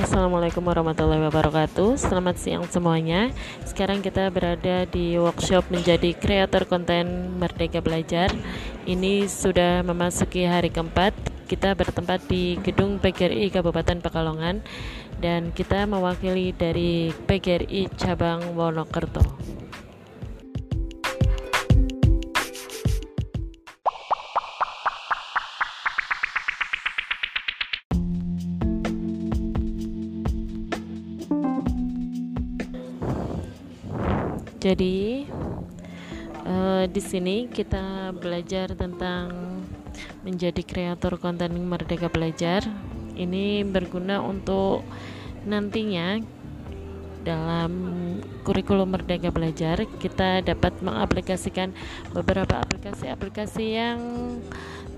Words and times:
Assalamualaikum 0.00 0.64
warahmatullahi 0.64 1.28
wabarakatuh. 1.28 2.00
Selamat 2.00 2.40
siang 2.40 2.64
semuanya. 2.72 3.28
Sekarang 3.68 4.00
kita 4.00 4.32
berada 4.32 4.88
di 4.88 5.20
workshop 5.20 5.68
menjadi 5.68 6.16
kreator 6.16 6.64
konten 6.64 7.36
Merdeka 7.36 7.84
Belajar. 7.84 8.32
Ini 8.88 9.28
sudah 9.28 9.84
memasuki 9.84 10.48
hari 10.48 10.72
keempat. 10.72 11.12
Kita 11.44 11.76
bertempat 11.76 12.24
di 12.32 12.56
gedung 12.64 12.96
PGRI 12.96 13.52
Kabupaten 13.52 14.00
Pekalongan. 14.00 14.64
Dan 15.20 15.52
kita 15.52 15.84
mewakili 15.84 16.56
dari 16.56 17.12
PGRI 17.28 17.92
Cabang 17.92 18.56
Wonokerto 18.56 19.59
Jadi 34.60 35.24
uh, 36.44 36.84
di 36.84 37.00
sini 37.00 37.48
kita 37.48 38.12
belajar 38.12 38.76
tentang 38.76 39.32
menjadi 40.20 40.60
kreator 40.60 41.16
konten 41.16 41.56
Merdeka 41.64 42.12
Belajar. 42.12 42.68
Ini 43.16 43.64
berguna 43.64 44.20
untuk 44.20 44.84
nantinya 45.48 46.20
dalam 47.24 47.72
kurikulum 48.44 48.92
Merdeka 48.92 49.32
Belajar 49.32 49.84
kita 49.96 50.44
dapat 50.44 50.76
mengaplikasikan 50.84 51.72
beberapa 52.12 52.60
aplikasi-aplikasi 52.60 53.64
yang 53.64 53.98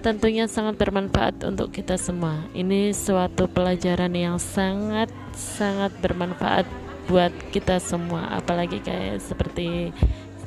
tentunya 0.03 0.51
sangat 0.51 0.75
bermanfaat 0.75 1.39
untuk 1.47 1.71
kita 1.71 1.95
semua. 1.95 2.43
Ini 2.51 2.91
suatu 2.91 3.47
pelajaran 3.47 4.11
yang 4.19 4.43
sangat 4.43 5.11
sangat 5.35 5.95
bermanfaat 6.03 6.67
buat 7.13 7.33
kita 7.53 7.77
semua 7.77 8.25
apalagi 8.33 8.81
kayak 8.81 9.21
seperti 9.21 9.93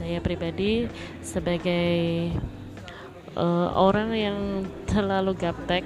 saya 0.01 0.17
pribadi 0.17 0.89
sebagai 1.21 2.33
uh, 3.37 3.69
orang 3.77 4.09
yang 4.17 4.39
terlalu 4.89 5.37
gaptek 5.37 5.85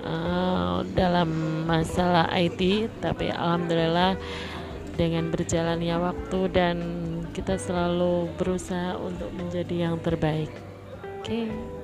uh, 0.00 0.80
dalam 0.96 1.28
masalah 1.68 2.32
IT 2.32 2.88
tapi 3.04 3.28
alhamdulillah 3.28 4.16
dengan 4.96 5.28
berjalannya 5.28 5.92
waktu 6.00 6.40
dan 6.48 6.76
kita 7.36 7.60
selalu 7.60 8.32
berusaha 8.40 8.96
untuk 8.96 9.28
menjadi 9.36 9.92
yang 9.92 10.00
terbaik 10.00 10.48
oke 11.20 11.20
okay. 11.20 11.83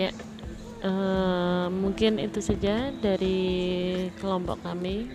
Ya 0.00 0.10
uh, 0.84 1.68
mungkin 1.68 2.16
itu 2.16 2.40
saja 2.40 2.88
dari 3.04 4.08
kelompok 4.16 4.64
kami 4.64 5.12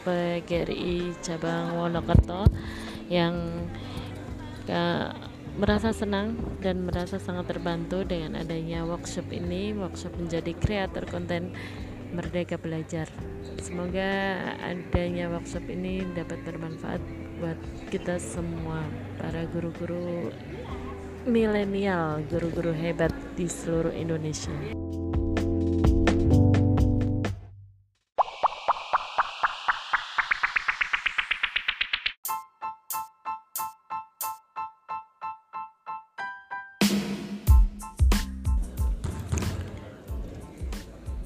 PGRI 0.00 1.14
cabang 1.20 1.76
Wonokerto 1.76 2.48
yang 3.12 3.68
uh, 4.66 5.12
merasa 5.60 5.92
senang 5.92 6.38
dan 6.64 6.88
merasa 6.88 7.20
sangat 7.20 7.52
terbantu 7.52 8.06
dengan 8.06 8.40
adanya 8.40 8.86
workshop 8.86 9.28
ini 9.28 9.76
workshop 9.76 10.14
menjadi 10.16 10.56
kreator 10.56 11.04
konten 11.10 11.52
Merdeka 12.10 12.58
Belajar. 12.58 13.06
Semoga 13.62 14.34
adanya 14.66 15.30
workshop 15.30 15.62
ini 15.70 16.02
dapat 16.16 16.42
bermanfaat 16.42 17.02
buat 17.38 17.60
kita 17.92 18.18
semua 18.18 18.82
para 19.16 19.46
guru-guru 19.52 20.32
milenial 21.28 22.24
guru-guru 22.32 22.72
hebat 22.72 23.12
di 23.36 23.44
seluruh 23.44 23.92
Indonesia. 23.92 24.54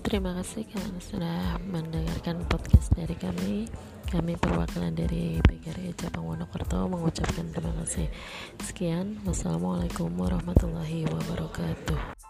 Terima 0.05 0.37
kasih 0.37 0.69
karena 0.69 1.01
sudah 1.01 1.57
mendengarkan 1.65 2.45
podcast 2.45 2.93
dari 2.93 3.17
kami. 3.17 3.65
Kami 4.13 4.37
perwakilan 4.37 4.93
dari 4.93 5.41
PGRI 5.41 5.97
Cabang 5.97 6.29
Wonokerto 6.29 6.85
mengucapkan 6.93 7.49
terima 7.49 7.73
kasih. 7.81 8.13
Sekian, 8.61 9.25
wassalamualaikum 9.25 10.13
warahmatullahi 10.13 11.09
wabarakatuh. 11.09 12.24